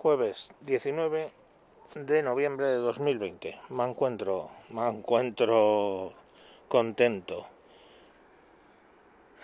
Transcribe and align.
jueves 0.00 0.50
19 0.62 1.30
de 1.94 2.22
noviembre 2.22 2.68
de 2.68 2.76
2020. 2.76 3.60
Me 3.68 3.84
encuentro, 3.84 4.50
me 4.70 4.88
encuentro 4.88 6.14
contento. 6.68 7.46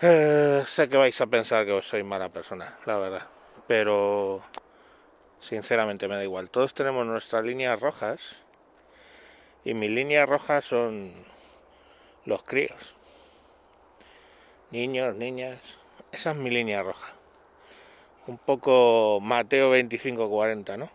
Eh, 0.01 0.63
sé 0.65 0.89
que 0.89 0.97
vais 0.97 1.21
a 1.21 1.27
pensar 1.27 1.63
que 1.63 1.79
soy 1.83 2.01
mala 2.01 2.29
persona, 2.29 2.75
la 2.87 2.97
verdad, 2.97 3.27
pero 3.67 4.41
sinceramente 5.41 6.07
me 6.07 6.15
da 6.15 6.23
igual. 6.23 6.49
Todos 6.49 6.73
tenemos 6.73 7.05
nuestras 7.05 7.45
líneas 7.45 7.79
rojas 7.79 8.43
y 9.63 9.75
mis 9.75 9.91
líneas 9.91 10.27
rojas 10.27 10.65
son 10.65 11.13
los 12.25 12.41
críos. 12.41 12.95
Niños, 14.71 15.15
niñas, 15.17 15.59
esa 16.11 16.31
es 16.31 16.37
mi 16.37 16.49
línea 16.49 16.81
roja 16.81 17.16
un 18.27 18.37
poco 18.37 19.19
Mateo 19.21 19.73
25-40, 19.75 20.77
¿no? 20.77 20.89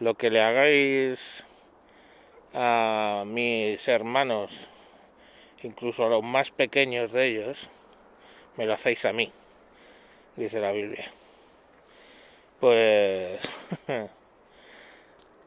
Lo 0.00 0.14
que 0.14 0.30
le 0.30 0.40
hagáis 0.40 1.44
a 2.54 3.24
mis 3.26 3.86
hermanos, 3.88 4.68
incluso 5.62 6.06
a 6.06 6.08
los 6.08 6.22
más 6.22 6.50
pequeños 6.50 7.12
de 7.12 7.26
ellos, 7.26 7.68
me 8.56 8.64
lo 8.64 8.72
hacéis 8.72 9.04
a 9.04 9.12
mí, 9.12 9.30
dice 10.36 10.60
la 10.60 10.72
Biblia. 10.72 11.10
Pues 12.58 13.38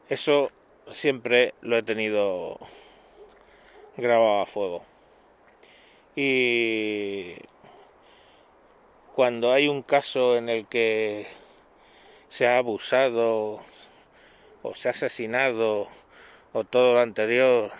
eso 0.08 0.52
siempre 0.88 1.54
lo 1.60 1.76
he 1.76 1.82
tenido 1.82 2.58
grabado 3.96 4.40
a 4.40 4.46
fuego. 4.46 4.84
Y 6.14 7.34
cuando 9.20 9.52
hay 9.52 9.68
un 9.68 9.82
caso 9.82 10.38
en 10.38 10.48
el 10.48 10.66
que 10.66 11.26
se 12.30 12.48
ha 12.48 12.56
abusado 12.56 13.62
o 14.62 14.74
se 14.74 14.88
ha 14.88 14.92
asesinado 14.92 15.90
o 16.54 16.64
todo 16.64 16.94
lo 16.94 17.00
anterior 17.00 17.70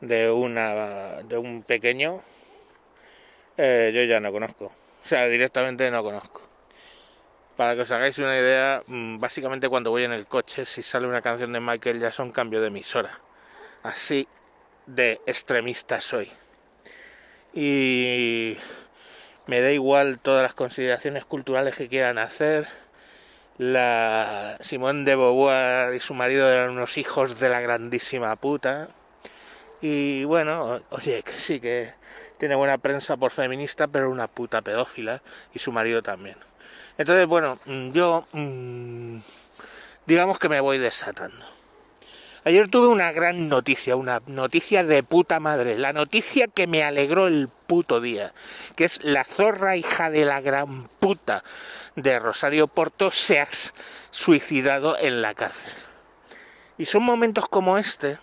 de 0.00 0.28
una 0.28 1.22
de 1.22 1.38
un 1.38 1.62
pequeño 1.62 2.20
eh, 3.58 3.92
yo 3.94 4.02
ya 4.02 4.18
no 4.18 4.32
conozco. 4.32 4.64
O 5.04 5.06
sea 5.06 5.28
directamente 5.28 5.88
no 5.88 6.02
conozco. 6.02 6.42
Para 7.56 7.76
que 7.76 7.82
os 7.82 7.90
hagáis 7.92 8.18
una 8.18 8.36
idea 8.36 8.82
mm, 8.88 9.18
básicamente 9.20 9.68
cuando 9.68 9.92
voy 9.92 10.02
en 10.02 10.10
el 10.10 10.26
coche 10.26 10.64
si 10.64 10.82
sale 10.82 11.06
una 11.06 11.22
canción 11.22 11.52
de 11.52 11.60
Michael 11.60 12.00
Jackson 12.00 12.32
cambio 12.32 12.60
de 12.60 12.66
emisora. 12.66 13.20
Así 13.84 14.26
de 14.84 15.20
extremista 15.26 16.00
soy. 16.00 16.28
Y 17.54 18.58
me 19.48 19.62
da 19.62 19.72
igual 19.72 20.18
todas 20.20 20.42
las 20.42 20.52
consideraciones 20.52 21.24
culturales 21.24 21.74
que 21.74 21.88
quieran 21.88 22.18
hacer. 22.18 22.68
La 23.56 24.58
Simón 24.60 25.06
de 25.06 25.16
Beauvoir 25.16 25.94
y 25.94 26.00
su 26.00 26.12
marido 26.12 26.52
eran 26.52 26.70
unos 26.70 26.98
hijos 26.98 27.40
de 27.40 27.48
la 27.48 27.60
grandísima 27.60 28.36
puta. 28.36 28.90
Y 29.80 30.24
bueno, 30.24 30.82
oye, 30.90 31.22
que 31.22 31.32
sí, 31.32 31.60
que 31.60 31.94
tiene 32.36 32.56
buena 32.56 32.76
prensa 32.76 33.16
por 33.16 33.32
feminista, 33.32 33.88
pero 33.88 34.10
una 34.10 34.28
puta 34.28 34.60
pedófila 34.60 35.22
y 35.54 35.58
su 35.58 35.72
marido 35.72 36.02
también. 36.02 36.36
Entonces, 36.98 37.26
bueno, 37.26 37.58
yo 37.94 38.26
mm, 38.32 39.18
digamos 40.04 40.38
que 40.38 40.50
me 40.50 40.60
voy 40.60 40.76
desatando. 40.76 41.57
Ayer 42.44 42.68
tuve 42.68 42.88
una 42.88 43.12
gran 43.12 43.48
noticia, 43.48 43.96
una 43.96 44.20
noticia 44.26 44.84
de 44.84 45.02
puta 45.02 45.40
madre, 45.40 45.76
la 45.76 45.92
noticia 45.92 46.46
que 46.46 46.66
me 46.66 46.84
alegró 46.84 47.26
el 47.26 47.48
puto 47.66 48.00
día, 48.00 48.32
que 48.76 48.84
es 48.84 49.00
la 49.02 49.24
zorra 49.24 49.76
hija 49.76 50.08
de 50.10 50.24
la 50.24 50.40
gran 50.40 50.88
puta 51.00 51.42
de 51.96 52.18
Rosario 52.18 52.68
Porto 52.68 53.10
se 53.10 53.40
ha 53.40 53.48
suicidado 54.10 54.96
en 54.98 55.20
la 55.20 55.34
cárcel. 55.34 55.72
Y 56.78 56.86
son 56.86 57.02
momentos 57.02 57.48
como 57.48 57.76
este, 57.76 58.18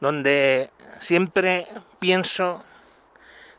donde 0.00 0.70
siempre 1.00 1.66
pienso 1.98 2.64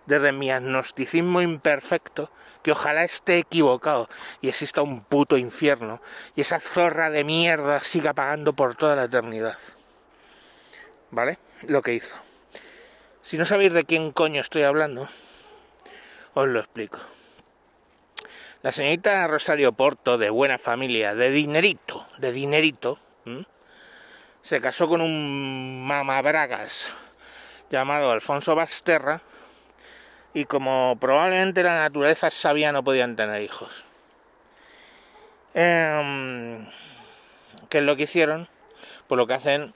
desde 0.06 0.32
mi 0.32 0.52
agnosticismo 0.52 1.42
imperfecto 1.42 2.32
que 2.64 2.72
ojalá 2.72 3.04
esté 3.04 3.38
equivocado 3.40 4.10
y 4.42 4.50
exista 4.50 4.82
un 4.82 5.04
puto 5.04 5.38
infierno 5.38 6.02
y 6.36 6.42
esa 6.42 6.60
zorra 6.60 7.10
de 7.10 7.24
mierda 7.24 7.80
siga 7.82 8.14
pagando 8.14 8.54
por 8.54 8.76
toda 8.76 8.96
la 8.96 9.06
eternidad. 9.06 9.58
¿Vale? 11.12 11.40
Lo 11.68 11.82
que 11.82 11.94
hizo. 11.94 12.16
Si 13.22 13.38
no 13.38 13.46
sabéis 13.46 13.74
de 13.74 13.86
quién 13.86 14.12
coño 14.12 14.42
estoy 14.42 14.64
hablando, 14.64 15.08
os 16.34 16.48
lo 16.48 16.60
explico. 16.60 17.00
La 18.62 18.72
señorita 18.72 19.28
Rosario 19.28 19.74
Porto, 19.74 20.18
de 20.18 20.30
buena 20.30 20.58
familia, 20.58 21.16
de 21.16 21.32
dinerito, 21.32 22.08
de 22.20 22.32
dinerito, 22.32 23.00
se 24.42 24.62
casó 24.62 24.88
con 24.88 25.02
un 25.02 25.86
mamabragas 25.86 26.92
llamado 27.70 28.12
Alfonso 28.12 28.56
Basterra, 28.56 29.22
y 30.34 30.46
como 30.46 30.98
probablemente 31.00 31.64
la 31.64 31.76
naturaleza 31.76 32.32
sabía 32.32 32.72
no 32.72 32.84
podían 32.84 33.16
tener 33.16 33.42
hijos. 33.42 33.84
Eh, 35.54 36.68
¿Qué 37.70 37.80
es 37.80 37.84
lo 37.84 37.96
que 37.96 38.04
hicieron? 38.04 38.48
Pues 39.08 39.18
lo 39.18 39.28
que 39.28 39.34
hacen 39.34 39.74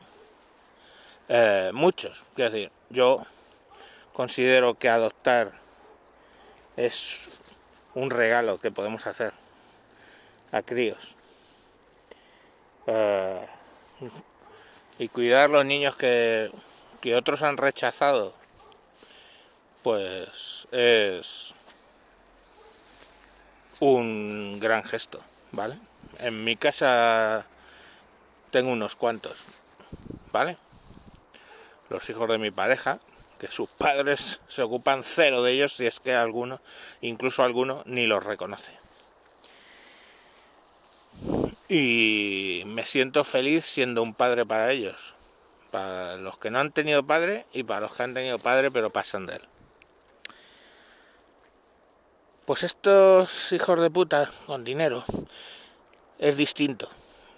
eh, 1.27 1.71
muchos. 1.73 2.23
Quiero 2.35 2.51
decir, 2.51 2.71
yo 2.89 3.25
considero 4.13 4.75
que 4.75 4.89
adoptar 4.89 5.51
es 6.77 7.17
un 7.93 8.09
regalo 8.09 8.59
que 8.59 8.71
podemos 8.71 9.05
hacer 9.07 9.33
a 10.51 10.61
críos. 10.61 11.15
Eh, 12.87 13.45
y 14.99 15.09
cuidar 15.09 15.49
los 15.49 15.65
niños 15.65 15.95
que 15.97 16.49
otros 17.13 17.41
han 17.41 17.57
rechazado 17.57 18.33
pues 19.85 20.67
es 20.71 21.53
un 23.79 24.57
gran 24.59 24.81
gesto, 24.81 25.19
¿vale? 25.51 25.77
En 26.17 26.43
mi 26.43 26.55
casa 26.55 27.45
tengo 28.49 28.71
unos 28.71 28.95
cuantos, 28.95 29.37
¿vale? 30.31 30.57
Los 31.89 32.09
hijos 32.09 32.27
de 32.27 32.39
mi 32.39 32.49
pareja, 32.49 32.97
que 33.37 33.45
sus 33.45 33.69
padres 33.69 34.41
se 34.47 34.63
ocupan 34.63 35.03
cero 35.03 35.43
de 35.43 35.51
ellos, 35.51 35.73
si 35.73 35.85
es 35.85 35.99
que 35.99 36.15
alguno, 36.15 36.61
incluso 37.01 37.43
alguno, 37.43 37.83
ni 37.85 38.07
los 38.07 38.23
reconoce. 38.23 38.71
Y 41.69 42.63
me 42.65 42.85
siento 42.87 43.23
feliz 43.23 43.67
siendo 43.67 44.01
un 44.01 44.15
padre 44.15 44.47
para 44.47 44.71
ellos, 44.71 45.13
para 45.69 46.17
los 46.17 46.39
que 46.39 46.49
no 46.49 46.57
han 46.57 46.71
tenido 46.71 47.05
padre 47.05 47.45
y 47.53 47.61
para 47.61 47.81
los 47.81 47.93
que 47.93 48.01
han 48.01 48.15
tenido 48.15 48.39
padre 48.39 48.71
pero 48.71 48.89
pasan 48.89 49.27
de 49.27 49.35
él. 49.35 49.47
Pues 52.45 52.61
estos 52.61 53.51
hijos 53.53 53.81
de 53.81 53.89
puta 53.89 54.29
con 54.45 54.63
dinero 54.63 55.03
es 56.19 56.37
distinto, 56.37 56.87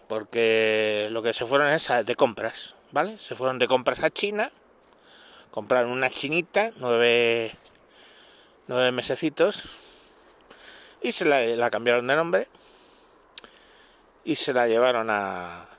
porque 0.09 1.07
lo 1.11 1.23
que 1.23 1.33
se 1.33 1.45
fueron 1.45 1.69
es 1.69 1.87
de 2.03 2.15
compras, 2.15 2.75
¿vale? 2.91 3.17
Se 3.17 3.33
fueron 3.33 3.57
de 3.57 3.69
compras 3.69 4.03
a 4.03 4.09
China, 4.09 4.51
compraron 5.49 5.91
una 5.91 6.09
chinita, 6.09 6.71
nueve, 6.75 7.55
nueve 8.67 8.91
mesecitos, 8.91 9.77
y 11.01 11.13
se 11.13 11.23
la, 11.23 11.69
cambiaron 11.69 12.05
de 12.05 12.15
nombre 12.17 12.49
y 14.25 14.35
se 14.35 14.51
la 14.51 14.67
llevaron 14.67 15.09
a, 15.09 15.69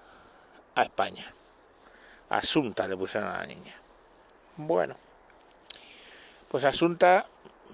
a 0.74 0.82
España. 0.82 1.34
Asunta 2.30 2.88
le 2.88 2.96
pusieron 2.96 3.28
a 3.28 3.40
la 3.40 3.46
niña. 3.46 3.74
Bueno, 4.56 4.96
pues 6.48 6.64
Asunta 6.64 7.26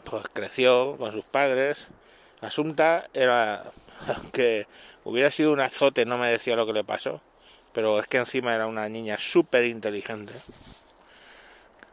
pues 0.04 0.24
creció 0.32 0.96
con 0.96 1.12
sus 1.12 1.24
padres. 1.24 1.88
Asunta 2.40 3.08
era, 3.14 3.64
aunque 4.16 4.66
hubiera 5.04 5.30
sido 5.30 5.52
un 5.52 5.60
azote, 5.60 6.04
no 6.04 6.18
me 6.18 6.28
decía 6.28 6.56
lo 6.56 6.66
que 6.66 6.72
le 6.72 6.84
pasó, 6.84 7.20
pero 7.72 7.98
es 7.98 8.06
que 8.06 8.18
encima 8.18 8.54
era 8.54 8.66
una 8.66 8.88
niña 8.88 9.18
súper 9.18 9.64
inteligente, 9.64 10.34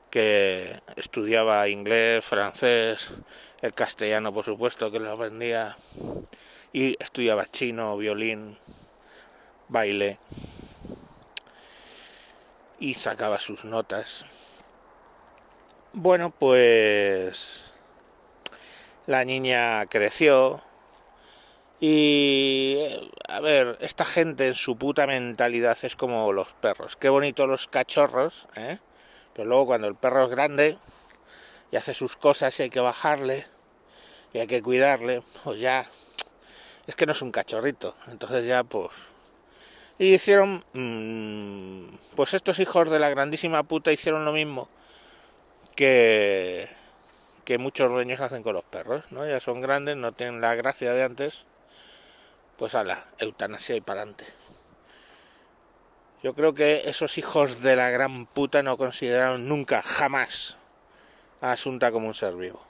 que 0.10 0.80
estudiaba 0.98 1.68
inglés, 1.70 2.26
francés, 2.26 3.12
el 3.62 3.74
castellano, 3.74 4.34
por 4.34 4.44
supuesto, 4.44 4.92
que 4.92 5.00
lo 5.00 5.12
aprendía, 5.12 5.78
y 6.74 6.98
estudiaba 7.02 7.50
chino, 7.50 7.96
violín, 7.98 8.58
baile, 9.70 10.20
y 12.80 12.96
sacaba 12.96 13.40
sus 13.40 13.64
notas. 13.64 14.26
Bueno, 15.94 16.32
pues 16.32 17.71
la 19.12 19.26
niña 19.26 19.86
creció 19.88 20.62
y 21.82 22.78
a 23.28 23.42
ver, 23.42 23.78
esta 23.82 24.06
gente 24.06 24.48
en 24.48 24.56
su 24.56 24.78
puta 24.78 25.06
mentalidad 25.06 25.78
es 25.84 25.96
como 25.96 26.32
los 26.32 26.54
perros. 26.54 26.96
Qué 26.96 27.10
bonito 27.10 27.46
los 27.46 27.68
cachorros, 27.68 28.48
¿eh? 28.56 28.78
Pero 29.34 29.50
luego 29.50 29.66
cuando 29.68 29.88
el 29.88 29.96
perro 29.96 30.24
es 30.24 30.30
grande 30.30 30.78
y 31.72 31.76
hace 31.76 31.94
sus 31.94 32.16
cosas 32.16 32.58
y 32.60 32.64
hay 32.64 32.70
que 32.70 32.80
bajarle 32.80 33.46
y 34.34 34.40
hay 34.40 34.48
que 34.48 34.62
cuidarle, 34.62 35.24
pues 35.44 35.60
ya 35.60 35.86
es 36.88 36.96
que 36.96 37.06
no 37.06 37.12
es 37.12 37.22
un 37.22 37.32
cachorrito. 37.32 37.96
Entonces 38.10 38.46
ya 38.46 38.64
pues... 38.64 38.92
Y 40.00 40.14
hicieron... 40.14 40.64
Mm, 40.74 41.96
pues 42.16 42.34
estos 42.34 42.60
hijos 42.60 42.90
de 42.90 43.00
la 43.00 43.10
grandísima 43.10 43.64
puta 43.64 43.92
hicieron 43.92 44.24
lo 44.24 44.32
mismo 44.32 44.70
que, 45.76 46.68
que 47.44 47.58
muchos 47.58 47.90
dueños 47.90 48.20
hacen 48.20 48.44
con 48.44 48.54
los 48.54 48.64
perros, 48.64 49.04
¿no? 49.12 49.26
Ya 49.28 49.40
son 49.40 49.62
grandes, 49.62 49.98
no 49.98 50.12
tienen 50.12 50.42
la 50.42 50.56
gracia 50.56 50.94
de 50.94 51.04
antes. 51.04 51.46
Pues 52.58 52.76
a 52.76 52.84
la 52.84 53.08
eutanasia 53.18 53.76
y 53.76 53.82
para 53.82 54.02
adelante. 54.02 54.26
Yo 56.22 56.36
creo 56.36 56.54
que 56.54 56.84
esos 56.86 57.18
hijos 57.18 57.62
de 57.62 57.76
la 57.76 57.90
gran 57.90 58.28
puta 58.28 58.62
no 58.62 58.78
consideraron 58.78 59.48
nunca, 59.48 59.82
jamás, 59.82 60.58
a 61.42 61.54
Asunta 61.54 61.92
como 61.92 62.08
un 62.08 62.14
ser 62.14 62.36
vivo. 62.36 62.64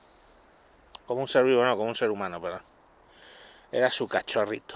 Como 1.06 1.22
un 1.22 1.28
ser 1.28 1.44
vivo, 1.44 1.62
no, 1.66 1.76
como 1.76 1.90
un 1.90 1.96
ser 1.96 2.12
humano, 2.12 2.42
pero 2.42 2.62
era 3.74 3.92
su 3.92 4.08
cachorrito. 4.08 4.76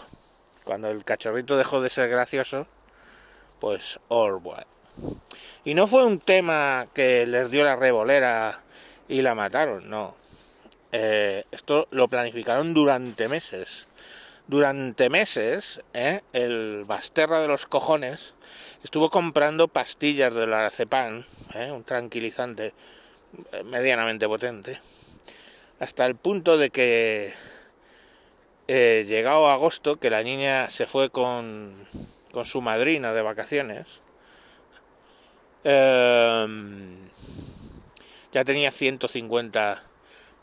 Cuando 0.66 0.90
el 0.90 1.06
cachorrito 1.06 1.56
dejó 1.56 1.80
de 1.80 1.90
ser 1.90 2.10
gracioso, 2.10 2.68
pues 3.62 4.00
Orwell. 4.10 4.66
Y 5.64 5.74
no 5.74 5.88
fue 5.88 6.04
un 6.04 6.20
tema 6.20 6.88
que 6.94 7.26
les 7.26 7.52
dio 7.52 7.64
la 7.64 7.78
revolera 7.78 8.62
y 9.08 9.22
la 9.22 9.36
mataron, 9.36 9.90
no. 9.90 10.16
Eh, 10.92 11.44
esto 11.52 11.88
lo 11.92 12.08
planificaron 12.08 12.74
durante 12.74 13.28
meses. 13.28 13.88
Durante 14.48 15.10
meses, 15.10 15.82
¿eh? 15.94 16.22
el 16.32 16.86
Basterra 16.86 17.42
de 17.42 17.48
los 17.48 17.66
cojones 17.66 18.36
estuvo 18.84 19.10
comprando 19.10 19.68
pastillas 19.68 20.36
de 20.36 20.46
la 20.46 20.72
¿eh? 21.56 21.72
un 21.72 21.84
tranquilizante 21.84 22.74
eh, 23.52 23.64
medianamente 23.64 24.28
potente, 24.28 24.80
hasta 25.80 26.06
el 26.06 26.16
punto 26.16 26.58
de 26.58 26.70
que 26.70 27.34
eh, 28.68 29.06
llegado 29.08 29.50
agosto, 29.50 29.98
que 29.98 30.10
la 30.10 30.24
niña 30.24 30.70
se 30.70 30.86
fue 30.86 31.10
con, 31.10 31.88
con 32.32 32.46
su 32.46 32.62
madrina 32.62 33.12
de 33.12 33.22
vacaciones, 33.24 34.02
em, 35.64 37.10
ya 38.36 38.44
tenía 38.44 38.70
150 38.70 39.82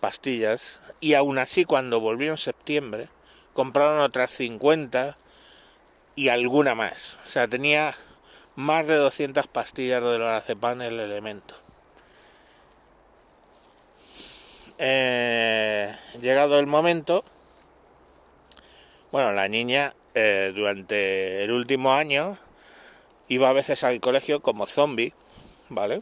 pastillas 0.00 0.80
y 0.98 1.12
aún 1.12 1.36
así 1.36 1.66
cuando 1.66 2.00
volvió 2.00 2.30
en 2.30 2.38
septiembre 2.38 3.10
compraron 3.52 4.00
otras 4.00 4.30
50 4.30 5.18
y 6.16 6.28
alguna 6.28 6.74
más. 6.74 7.18
O 7.22 7.26
sea, 7.26 7.46
tenía 7.48 7.94
más 8.56 8.86
de 8.86 8.94
200 8.94 9.46
pastillas 9.46 10.02
de 10.02 10.18
lorazepam 10.18 10.80
el 10.80 11.00
elemento. 11.00 11.54
Eh, 14.78 15.94
llegado 16.18 16.58
el 16.58 16.66
momento, 16.66 17.26
bueno, 19.10 19.32
la 19.32 19.48
niña 19.48 19.94
eh, 20.14 20.50
durante 20.54 21.44
el 21.44 21.52
último 21.52 21.92
año 21.92 22.38
iba 23.28 23.50
a 23.50 23.52
veces 23.52 23.84
al 23.84 24.00
colegio 24.00 24.40
como 24.40 24.66
zombie, 24.66 25.12
¿vale? 25.68 26.00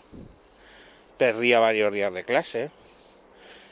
Perdía 1.21 1.61
varios 1.61 1.93
días 1.93 2.15
de 2.15 2.25
clase. 2.25 2.71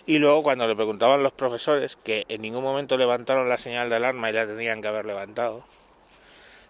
Y 0.05 0.19
luego 0.19 0.43
cuando 0.43 0.67
le 0.67 0.77
preguntaban 0.77 1.23
los 1.23 1.33
profesores, 1.33 1.97
que 1.97 2.27
en 2.29 2.43
ningún 2.43 2.63
momento 2.63 2.99
levantaron 2.99 3.49
la 3.49 3.57
señal 3.57 3.89
de 3.89 3.97
alarma 3.97 4.29
y 4.29 4.35
la 4.35 4.47
tenían 4.47 4.83
que 4.83 4.89
haber 4.89 5.07
levantado, 5.07 5.65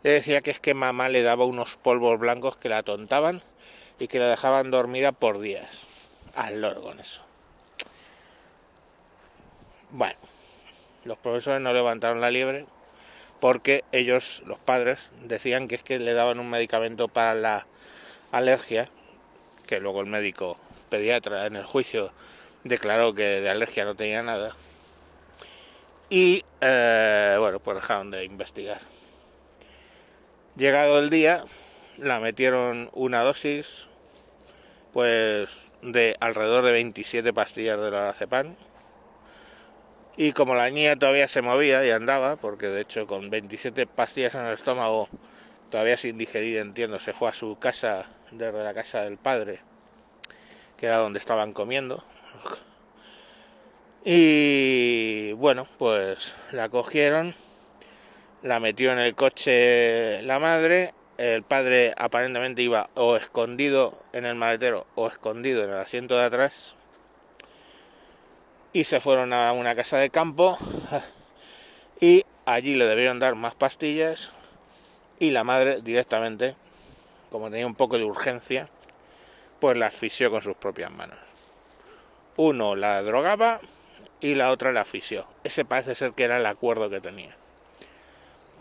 le 0.05 0.13
decía 0.13 0.41
que 0.41 0.53
es 0.53 0.61
que 0.61 0.75
mamá 0.75 1.09
le 1.09 1.23
daba 1.23 1.47
unos 1.47 1.75
polvos 1.75 2.21
blancos 2.21 2.57
que 2.57 2.69
la 2.69 2.85
tontaban 2.85 3.43
y 3.99 4.07
que 4.07 4.21
la 4.21 4.29
dejaban 4.29 4.71
dormida 4.71 5.11
por 5.11 5.41
días. 5.41 5.69
Al 6.37 6.61
loro 6.61 6.81
con 6.81 7.01
eso. 7.01 7.23
Bueno, 9.91 10.21
los 11.03 11.19
profesores 11.19 11.61
no 11.61 11.73
levantaron 11.73 12.21
la 12.21 12.31
liebre 12.31 12.67
porque 13.41 13.83
ellos, 13.91 14.45
los 14.47 14.61
padres, 14.61 15.11
decían 15.25 15.67
que 15.67 15.75
es 15.75 15.83
que 15.83 15.99
le 15.99 16.15
daban 16.15 16.39
un 16.39 16.49
medicamento 16.49 17.09
para 17.09 17.35
la 17.35 17.67
alergia, 18.31 18.89
que 19.67 19.81
luego 19.81 20.03
el 20.03 20.07
médico 20.07 20.57
pediatra 20.89 21.47
en 21.47 21.57
el 21.57 21.65
juicio 21.65 22.13
declaró 22.65 23.15
que 23.15 23.41
de 23.41 23.49
alergia 23.49 23.85
no 23.85 23.95
tenía 23.95 24.23
nada. 24.23 24.55
Y 26.11 26.45
eh, 26.61 27.37
bueno, 27.39 27.61
pues 27.61 27.77
dejaron 27.77 28.11
de 28.11 28.25
investigar. 28.25 28.81
Llegado 30.57 30.99
el 30.99 31.11
día, 31.11 31.45
la 31.99 32.21
metieron 32.21 32.91
una 32.93 33.23
dosis, 33.23 33.89
pues 34.93 35.57
de 35.83 36.17
alrededor 36.21 36.65
de 36.65 36.73
27 36.73 37.33
pastillas 37.33 37.81
de 37.81 37.91
lorazepam. 37.91 38.57
Y 40.17 40.33
como 40.33 40.57
la 40.57 40.69
niña 40.71 40.97
todavía 40.97 41.29
se 41.29 41.43
movía 41.43 41.85
y 41.87 41.91
andaba, 41.91 42.37
porque 42.37 42.67
de 42.67 42.81
hecho 42.81 43.07
con 43.07 43.31
27 43.31 43.87
pastillas 43.87 44.35
en 44.35 44.47
el 44.47 44.55
estómago, 44.55 45.09
todavía 45.71 45.97
sin 45.97 46.19
digerir, 46.19 46.59
entiendo, 46.59 46.99
se 46.99 47.13
fue 47.13 47.29
a 47.29 47.33
su 47.33 47.57
casa, 47.59 48.11
desde 48.33 48.65
la 48.65 48.75
casa 48.75 49.03
del 49.03 49.17
padre, 49.17 49.61
que 50.79 50.87
era 50.87 50.97
donde 50.97 51.19
estaban 51.19 51.53
comiendo. 51.53 52.03
Y 54.05 55.33
bueno, 55.33 55.67
pues 55.77 56.35
la 56.53 56.71
cogieron 56.71 57.35
la 58.43 58.61
metió 58.61 58.93
en 58.93 58.99
el 58.99 59.15
coche 59.15 60.23
la 60.23 60.39
madre, 60.39 60.95
el 61.17 61.43
padre 61.43 61.93
aparentemente 61.97 62.63
iba 62.63 62.89
o 62.95 63.17
escondido 63.17 63.99
en 64.13 64.27
el 64.27 64.37
maletero 64.37 64.87
o 64.95 65.09
escondido 65.09 65.65
en 65.65 65.71
el 65.71 65.77
asiento 65.77 66.17
de 66.17 66.25
atrás 66.25 66.77
y 68.73 68.85
se 68.85 69.01
fueron 69.01 69.33
a 69.33 69.53
una 69.53 69.75
casa 69.75 69.99
de 69.99 70.11
campo 70.11 70.57
y 72.01 72.25
allí 72.47 72.75
le 72.75 72.87
debieron 72.87 73.19
dar 73.19 73.35
más 73.35 73.55
pastillas 73.55 74.31
y 75.19 75.31
la 75.31 75.43
madre 75.43 75.81
directamente, 75.83 76.55
como 77.31 77.51
tenía 77.51 77.67
un 77.67 77.75
poco 77.75 77.99
de 77.99 78.05
urgencia, 78.05 78.69
pues 79.61 79.77
la 79.77 79.87
asfixió 79.87 80.31
con 80.31 80.43
sus 80.43 80.57
propias 80.57 80.91
manos. 80.91 81.19
Uno 82.37 82.77
la 82.77 83.03
drogaba 83.03 83.61
y 84.21 84.35
la 84.35 84.51
otra 84.51 84.73
la 84.73 84.83
asfixió. 84.83 85.27
Ese 85.45 85.65
parece 85.65 85.95
ser 85.95 86.13
que 86.13 86.25
era 86.25 86.39
el 86.39 86.47
acuerdo 86.47 86.91
que 86.91 87.01
tenía. 87.01 87.35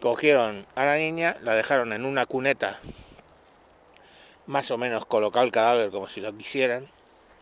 Cogieron 0.01 0.65
a 0.75 0.85
la 0.85 0.97
niña, 0.97 1.37
la 1.41 1.55
dejaron 1.55 1.93
en 1.93 2.05
una 2.05 2.25
cuneta, 2.25 2.79
más 4.45 4.69
o 4.71 4.77
menos 4.77 5.05
colocado 5.05 5.45
el 5.45 5.51
cadáver 5.51 5.89
como 5.89 6.07
si 6.07 6.21
lo 6.21 6.35
quisieran, 6.35 6.87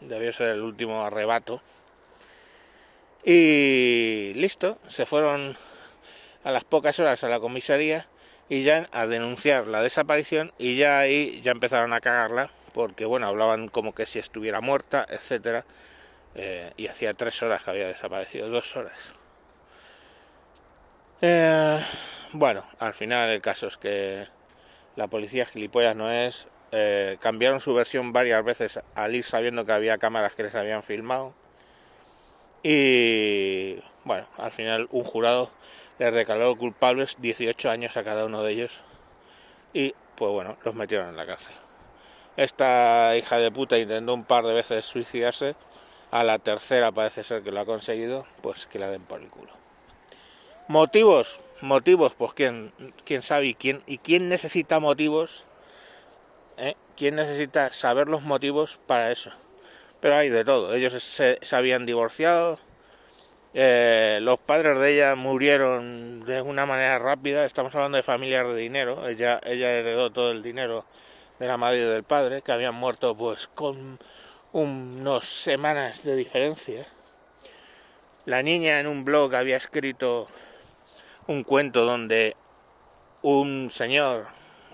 debió 0.02 0.32
ser 0.34 0.50
el 0.50 0.62
último 0.62 1.04
arrebato. 1.04 1.62
Y 3.24 4.34
listo, 4.36 4.78
se 4.88 5.06
fueron 5.06 5.58
a 6.44 6.52
las 6.52 6.64
pocas 6.64 7.00
horas 7.00 7.24
a 7.24 7.30
la 7.30 7.40
comisaría 7.40 8.08
y 8.50 8.64
ya 8.64 8.88
a 8.92 9.08
denunciar 9.08 9.68
la 9.68 9.82
desaparición 9.82 10.54
y 10.58 10.76
ya 10.76 11.00
ahí 11.00 11.42
ya 11.42 11.52
empezaron 11.52 11.92
a 11.94 12.02
cagarla 12.02 12.52
porque 12.76 13.06
bueno 13.06 13.26
hablaban 13.28 13.70
como 13.70 13.96
que 13.96 14.06
si 14.06 14.20
estuviera 14.20 14.60
muerta 14.60 15.06
etcétera 15.10 15.64
eh, 16.36 16.74
y 16.76 16.88
hacía 16.88 17.14
tres 17.14 17.42
horas 17.42 17.64
que 17.64 17.72
había 17.72 17.88
desaparecido 17.88 18.50
dos 18.50 18.76
horas 18.76 19.14
eh, 21.22 21.80
bueno, 22.34 22.66
al 22.80 22.94
final 22.94 23.30
el 23.30 23.42
caso 23.42 23.68
es 23.68 23.78
que 23.78 24.28
la 24.96 25.08
policía 25.08 25.46
gilipollas 25.46 25.96
no 25.96 26.12
es. 26.12 26.48
Eh, 26.72 27.18
cambiaron 27.22 27.60
su 27.62 27.74
versión 27.74 28.12
varias 28.12 28.44
veces 28.44 28.80
al 28.96 29.16
ir 29.16 29.24
sabiendo 29.24 29.66
que 29.66 29.72
había 29.72 29.98
cámaras 29.98 30.36
que 30.36 30.44
les 30.44 30.56
habían 30.56 30.84
filmado. 30.84 31.34
Y 32.64 33.80
bueno, 34.04 34.28
al 34.38 34.52
final 34.52 34.88
un 34.92 35.04
jurado 35.04 35.52
les 36.00 36.14
declaró 36.14 36.56
culpables 36.58 37.16
18 37.20 37.70
años 37.70 37.96
a 37.98 38.04
cada 38.04 38.26
uno 38.26 38.44
de 38.44 38.54
ellos. 38.54 38.84
Y 39.74 39.96
pues 40.16 40.32
bueno, 40.32 40.58
los 40.64 40.76
metieron 40.76 41.10
en 41.10 41.18
la 41.18 41.26
cárcel. 41.26 41.56
Esta 42.38 43.16
hija 43.16 43.38
de 43.38 43.52
puta 43.52 43.78
intentó 43.78 44.14
un 44.14 44.26
par 44.26 44.46
de 44.46 44.54
veces 44.54 44.86
suicidarse. 44.86 45.56
A 46.12 46.24
la 46.24 46.40
tercera 46.40 46.92
parece 46.92 47.24
ser 47.24 47.44
que 47.44 47.52
lo 47.52 47.60
ha 47.60 47.66
conseguido. 47.66 48.26
Pues 48.42 48.66
que 48.68 48.80
la 48.80 48.90
den 48.90 49.04
por 49.04 49.22
el 49.22 49.30
culo. 49.30 49.52
Motivos, 50.68 51.40
motivos, 51.62 52.16
pues 52.16 52.34
quién, 52.34 52.74
quién 53.06 53.22
sabe 53.22 53.48
y 53.48 53.54
quién, 53.54 53.84
y 53.86 54.00
quién 54.00 54.30
necesita 54.30 54.80
motivos, 54.80 55.46
¿Eh? 56.58 56.76
quién 56.96 57.16
necesita 57.16 57.72
saber 57.72 58.08
los 58.08 58.24
motivos 58.24 58.80
para 58.88 59.12
eso. 59.12 59.32
Pero 60.02 60.16
hay 60.16 60.30
de 60.30 60.44
todo, 60.44 60.74
ellos 60.74 60.94
se, 61.04 61.40
habían 61.52 61.86
divorciado, 61.86 62.60
eh, 63.54 64.20
los 64.22 64.40
padres 64.40 64.80
de 64.80 64.94
ella 64.94 65.16
murieron 65.16 66.26
de 66.26 66.42
una 66.42 66.66
manera 66.66 67.00
rápida, 67.00 67.46
estamos 67.46 67.74
hablando 67.76 67.98
de 67.98 68.04
familias 68.04 68.48
de 68.48 68.56
dinero, 68.56 69.08
ella, 69.08 69.40
ella 69.44 69.72
heredó 69.72 70.12
todo 70.12 70.32
el 70.32 70.44
dinero 70.44 70.86
de 71.40 71.48
la 71.48 71.58
madre 71.58 71.80
y 71.80 71.84
del 71.86 72.04
padre, 72.04 72.42
que 72.42 72.52
habían 72.52 72.76
muerto 72.76 73.16
pues 73.16 73.48
con 73.48 74.00
unos 74.52 75.26
semanas 75.26 76.04
de 76.04 76.16
diferencia. 76.16 76.88
La 78.26 78.42
niña 78.42 78.80
en 78.80 78.88
un 78.88 79.06
blog 79.06 79.36
había 79.36 79.58
escrito 79.58 80.28
un 81.28 81.44
cuento 81.44 81.86
donde 81.86 82.36
un 83.22 83.70
señor, 83.72 84.28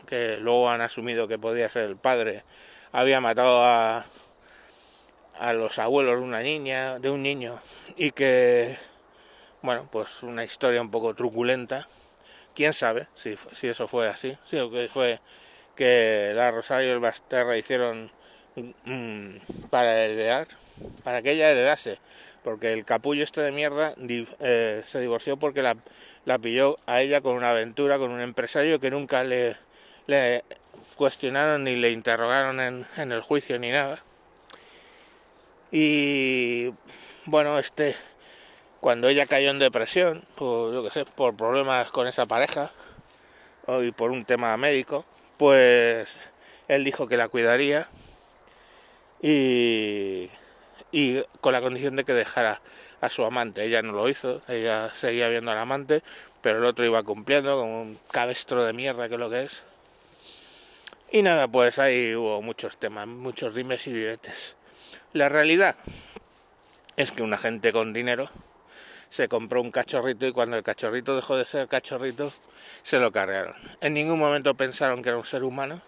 que 0.08 0.38
luego 0.38 0.70
han 0.70 0.82
asumido 0.82 1.28
que 1.28 1.40
podía 1.40 1.70
ser 1.70 1.84
el 1.84 1.98
padre, 1.98 2.44
había 2.92 3.22
matado 3.22 3.64
a, 3.64 4.06
a 5.40 5.54
los 5.54 5.80
abuelos 5.80 6.20
de 6.20 6.26
una 6.26 6.42
niña, 6.42 7.00
de 7.00 7.10
un 7.10 7.24
niño, 7.24 7.60
y 7.96 8.12
que 8.12 8.78
bueno, 9.62 9.88
pues 9.92 10.24
una 10.24 10.44
historia 10.44 10.82
un 10.82 10.90
poco 10.90 11.14
truculenta. 11.14 11.88
Quién 12.56 12.74
sabe 12.74 13.08
si, 13.16 13.38
si 13.52 13.68
eso 13.68 13.88
fue 13.88 14.10
así, 14.10 14.38
si 14.46 14.58
que 14.70 14.90
fue 14.92 15.20
que 15.76 16.34
la 16.36 16.52
Rosario 16.52 16.90
y 16.90 16.92
el 16.92 17.00
Basterra 17.00 17.58
hicieron 17.58 18.12
mm, 18.56 19.68
para 19.70 20.04
heredar, 20.04 20.48
para 21.04 21.22
que 21.22 21.32
ella 21.32 21.50
heredase, 21.50 22.00
porque 22.44 22.74
el 22.74 22.86
capullo 22.86 23.24
este 23.24 23.42
de 23.42 23.52
mierda 23.52 23.96
eh, 24.40 24.82
se 24.84 25.00
divorció 25.00 25.38
porque 25.38 25.62
la, 25.62 25.78
la, 26.26 26.40
pilló 26.40 26.78
a 26.86 27.02
ella 27.02 27.22
con 27.22 27.36
una 27.36 27.52
aventura, 27.52 27.98
con 27.98 28.12
un 28.12 28.22
empresario 28.22 28.80
que 28.80 28.92
nunca 28.92 29.24
le, 29.24 29.58
le 30.08 30.44
cuestionaron 30.96 31.64
ni 31.64 31.76
le 31.76 31.92
interrogaron 31.92 32.60
en, 32.60 32.86
en 32.98 33.12
el 33.12 33.22
juicio 33.22 33.58
ni 33.60 33.72
nada. 33.72 34.00
Y 35.72 36.74
bueno, 37.26 37.58
este 37.58 37.96
cuando 38.82 39.08
ella 39.08 39.28
cayó 39.28 39.52
en 39.52 39.60
depresión, 39.60 40.26
por, 40.36 40.74
yo 40.74 40.84
que 40.84 40.90
sé, 40.90 41.06
por 41.06 41.38
problemas 41.38 41.92
con 41.92 42.08
esa 42.08 42.26
pareja 42.26 42.72
y 43.84 43.92
por 43.92 44.10
un 44.10 44.26
tema 44.26 44.58
médico, 44.58 45.06
pues 45.42 46.16
él 46.68 46.84
dijo 46.84 47.08
que 47.08 47.18
la 47.18 47.28
cuidaría 47.28 47.90
y, 49.24 50.30
y 50.92 51.24
con 51.42 51.54
la 51.54 51.62
condición 51.62 51.96
de 51.96 52.04
que 52.04 52.14
dejara 52.14 52.62
a 53.02 53.10
su 53.10 53.26
amante. 53.26 53.66
Ella 53.66 53.82
no 53.82 53.92
lo 53.92 54.08
hizo, 54.08 54.44
ella 54.48 54.94
seguía 54.94 55.30
viendo 55.30 55.50
al 55.50 55.58
amante, 55.58 56.04
pero 56.44 56.60
el 56.60 56.66
otro 56.66 56.86
iba 56.86 57.02
cumpliendo 57.02 57.60
como 57.60 57.82
un 57.82 57.98
cabestro 58.12 58.64
de 58.64 58.74
mierda 58.74 59.10
que 59.10 59.16
es 59.16 59.20
lo 59.20 59.32
que 59.32 59.42
es. 59.42 59.66
Y 61.12 61.24
nada, 61.24 61.48
pues 61.48 61.80
ahí 61.80 62.14
hubo 62.14 62.44
muchos 62.44 62.78
temas, 62.78 63.08
muchos 63.08 63.56
dimes 63.56 63.88
y 63.88 63.94
diretes. 63.94 64.56
La 65.12 65.28
realidad 65.28 65.76
es 66.98 67.12
que 67.12 67.24
una 67.24 67.38
gente 67.40 67.74
con 67.74 67.94
dinero 67.94 68.30
se 69.12 69.28
compró 69.28 69.62
un 69.62 69.72
cachorrito 69.72 70.26
y 70.26 70.32
cuando 70.32 70.56
el 70.56 70.64
cachorrito 70.64 71.18
dejó 71.18 71.36
de 71.36 71.44
ser 71.44 71.68
cachorrito, 71.68 72.32
se 72.82 72.98
lo 72.98 73.12
cargaron. 73.12 73.56
En 73.82 73.94
ningún 73.94 74.18
momento 74.18 74.56
pensaron 74.56 75.04
que 75.04 75.10
era 75.10 75.18
un 75.18 75.26
ser 75.26 75.44
humano, 75.44 75.82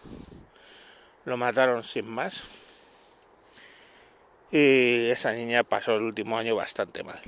lo 1.24 1.38
mataron 1.38 1.86
sin 1.86 2.06
más. 2.06 2.44
Y 4.52 5.10
esa 5.10 5.32
niña 5.32 5.64
pasó 5.64 5.96
el 5.96 6.04
último 6.04 6.38
año 6.38 6.54
bastante 6.58 7.02
mal. 7.02 7.20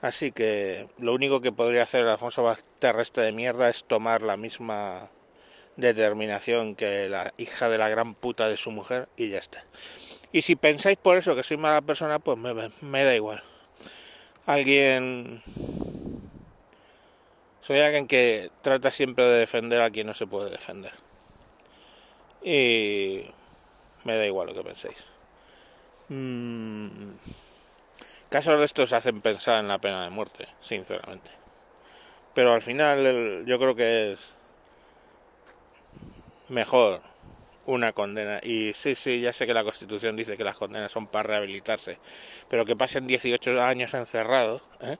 Así 0.00 0.30
que 0.30 0.88
lo 0.98 1.12
único 1.12 1.40
que 1.40 1.50
podría 1.50 1.82
hacer 1.82 2.02
el 2.02 2.08
Alfonso 2.08 2.56
terrestre 2.78 3.24
de 3.24 3.32
mierda 3.32 3.68
es 3.68 3.82
tomar 3.82 4.22
la 4.22 4.36
misma 4.36 5.10
determinación 5.76 6.76
que 6.76 7.08
la 7.08 7.34
hija 7.36 7.68
de 7.68 7.78
la 7.78 7.88
gran 7.88 8.14
puta 8.14 8.48
de 8.48 8.56
su 8.56 8.70
mujer 8.70 9.08
y 9.16 9.30
ya 9.30 9.38
está. 9.38 9.64
Y 10.30 10.42
si 10.42 10.54
pensáis 10.54 10.98
por 10.98 11.16
eso 11.16 11.34
que 11.34 11.42
soy 11.42 11.56
mala 11.56 11.80
persona, 11.80 12.20
pues 12.20 12.38
me 12.80 13.04
da 13.04 13.14
igual 13.16 13.42
alguien... 14.48 15.42
Soy 17.60 17.80
alguien 17.80 18.08
que 18.08 18.50
trata 18.62 18.90
siempre 18.90 19.24
de 19.24 19.40
defender 19.40 19.82
a 19.82 19.90
quien 19.90 20.06
no 20.06 20.14
se 20.14 20.26
puede 20.26 20.50
defender. 20.50 20.92
Y 22.42 23.26
me 24.04 24.16
da 24.16 24.24
igual 24.24 24.46
lo 24.46 24.54
que 24.54 24.64
penséis. 24.64 25.04
Mm, 26.08 26.88
casos 28.30 28.58
de 28.58 28.64
estos 28.64 28.94
hacen 28.94 29.20
pensar 29.20 29.60
en 29.60 29.68
la 29.68 29.78
pena 29.78 30.04
de 30.04 30.10
muerte, 30.10 30.48
sinceramente. 30.62 31.30
Pero 32.32 32.54
al 32.54 32.62
final 32.62 33.44
yo 33.44 33.58
creo 33.58 33.74
que 33.74 34.12
es 34.12 34.32
mejor 36.48 37.02
una 37.68 37.92
condena. 37.92 38.40
Y 38.42 38.72
sí, 38.74 38.94
sí, 38.94 39.20
ya 39.20 39.32
sé 39.32 39.46
que 39.46 39.54
la 39.54 39.62
Constitución 39.62 40.16
dice 40.16 40.36
que 40.36 40.44
las 40.44 40.56
condenas 40.56 40.90
son 40.90 41.06
para 41.06 41.28
rehabilitarse, 41.28 41.98
pero 42.48 42.64
que 42.64 42.74
pasen 42.74 43.06
18 43.06 43.62
años 43.62 43.94
encerrados. 43.94 44.62
¿eh? 44.80 44.96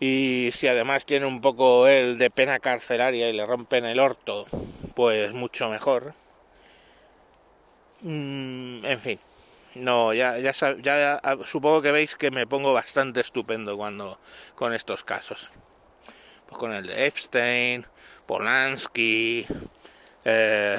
Y 0.00 0.50
si 0.52 0.68
además 0.68 1.04
tiene 1.06 1.26
un 1.26 1.40
poco 1.40 1.86
el 1.86 2.18
de 2.18 2.30
pena 2.30 2.58
carcelaria 2.58 3.28
y 3.28 3.34
le 3.34 3.44
rompen 3.44 3.84
el 3.84 4.00
orto, 4.00 4.46
pues 4.94 5.32
mucho 5.32 5.68
mejor. 5.68 6.14
Mm, 8.00 8.84
en 8.84 9.00
fin, 9.00 9.18
no, 9.74 10.14
ya, 10.14 10.38
ya, 10.38 10.52
ya, 10.80 11.20
supongo 11.44 11.82
que 11.82 11.92
veis 11.92 12.16
que 12.16 12.30
me 12.30 12.46
pongo 12.46 12.72
bastante 12.72 13.20
estupendo 13.20 13.76
cuando 13.76 14.18
con 14.54 14.72
estos 14.72 15.04
casos. 15.04 15.50
Pues 16.46 16.58
con 16.58 16.72
el 16.72 16.86
de 16.86 17.06
Epstein, 17.06 17.86
Polanski, 18.26 19.46
eh, 20.24 20.78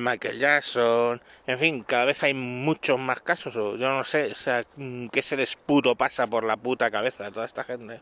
Michael 0.00 0.38
Jackson, 0.38 1.22
en 1.46 1.58
fin, 1.58 1.84
cada 1.84 2.04
vez 2.04 2.22
hay 2.22 2.34
muchos 2.34 2.98
más 2.98 3.20
casos, 3.20 3.56
o 3.56 3.76
yo 3.76 3.88
no 3.90 4.02
sé, 4.02 4.32
o 4.32 4.34
sea, 4.34 4.64
qué 5.12 5.22
se 5.22 5.36
les 5.36 5.56
puto 5.56 5.94
pasa 5.94 6.26
por 6.26 6.44
la 6.44 6.56
puta 6.56 6.90
cabeza 6.90 7.26
a 7.26 7.30
toda 7.30 7.46
esta 7.46 7.64
gente 7.64 8.00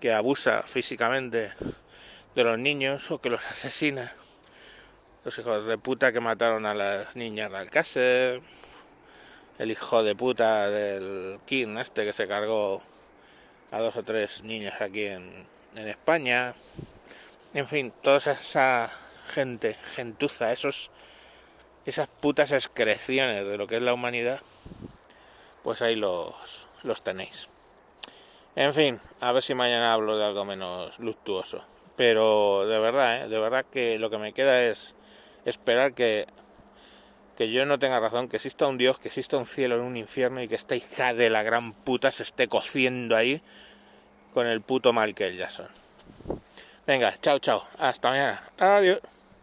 que 0.00 0.12
abusa 0.12 0.62
físicamente 0.62 1.50
de 2.34 2.44
los 2.44 2.58
niños 2.58 3.10
o 3.10 3.20
que 3.20 3.30
los 3.30 3.44
asesina. 3.46 4.12
Los 5.24 5.38
hijos 5.38 5.64
de 5.64 5.78
puta 5.78 6.12
que 6.12 6.20
mataron 6.20 6.66
a 6.66 6.74
las 6.74 7.16
niñas 7.16 7.50
de 7.50 7.56
Alcácer, 7.56 8.42
el 9.58 9.70
hijo 9.70 10.02
de 10.02 10.14
puta 10.14 10.70
del 10.70 11.40
King 11.46 11.78
este 11.78 12.04
que 12.04 12.12
se 12.12 12.28
cargó 12.28 12.82
a 13.70 13.80
dos 13.80 13.96
o 13.96 14.02
tres 14.02 14.42
niñas 14.42 14.80
aquí 14.80 15.06
en, 15.06 15.46
en 15.74 15.88
España. 15.88 16.54
En 17.54 17.66
fin, 17.66 17.92
toda 18.02 18.18
esa 18.18 18.90
gente, 19.26 19.76
gentuza, 19.94 20.52
esos, 20.52 20.90
esas 21.84 22.08
putas 22.08 22.52
excreciones 22.52 23.46
de 23.46 23.58
lo 23.58 23.66
que 23.66 23.76
es 23.76 23.82
la 23.82 23.94
humanidad, 23.94 24.40
pues 25.62 25.82
ahí 25.82 25.96
los, 25.96 26.34
los 26.82 27.02
tenéis. 27.02 27.48
En 28.54 28.72
fin, 28.72 29.00
a 29.20 29.32
ver 29.32 29.42
si 29.42 29.54
mañana 29.54 29.92
hablo 29.92 30.16
de 30.16 30.24
algo 30.24 30.44
menos 30.44 30.98
luctuoso. 30.98 31.62
Pero 31.96 32.66
de 32.66 32.78
verdad, 32.78 33.24
¿eh? 33.24 33.28
de 33.28 33.38
verdad 33.38 33.66
que 33.70 33.98
lo 33.98 34.10
que 34.10 34.18
me 34.18 34.32
queda 34.32 34.62
es 34.62 34.94
esperar 35.44 35.94
que, 35.94 36.26
que 37.36 37.50
yo 37.50 37.66
no 37.66 37.78
tenga 37.78 38.00
razón, 38.00 38.28
que 38.28 38.36
exista 38.36 38.66
un 38.66 38.78
Dios, 38.78 38.98
que 38.98 39.08
exista 39.08 39.36
un 39.36 39.46
cielo 39.46 39.76
en 39.76 39.82
un 39.82 39.96
infierno 39.96 40.42
y 40.42 40.48
que 40.48 40.54
esta 40.54 40.76
hija 40.76 41.14
de 41.14 41.30
la 41.30 41.42
gran 41.42 41.72
puta 41.72 42.12
se 42.12 42.22
esté 42.22 42.48
cociendo 42.48 43.16
ahí 43.16 43.42
con 44.32 44.46
el 44.46 44.60
puto 44.60 44.92
mal 44.92 45.14
que 45.14 45.36
ya 45.36 45.50
son. 45.50 45.68
Venga, 46.86 47.14
chao, 47.20 47.38
chao. 47.38 47.66
Hasta 47.78 48.10
mañana. 48.10 48.42
Adiós. 48.58 49.00